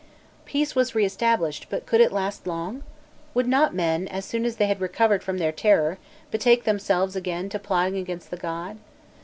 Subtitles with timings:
[0.45, 2.81] Peace was re established, but could it last long?
[3.35, 5.99] Would not men, as soon as they had recovered from their terror,
[6.31, 8.79] betake themselves again to plotting against the god?